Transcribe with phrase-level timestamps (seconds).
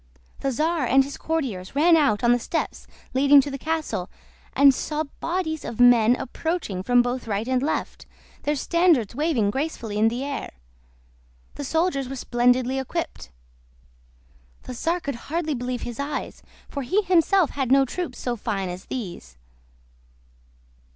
[0.39, 4.09] The czar and his courtiers ran out on the steps leading to the castle,
[4.55, 8.07] and saw bodies of men approaching from both right and left,
[8.41, 10.53] their standards waving gracefully in the air;
[11.53, 13.29] the soldiers were splendidly equipped.
[14.63, 18.69] The czar could hardly believe his eyes, for he himself had no troops so fine
[18.69, 19.37] as these.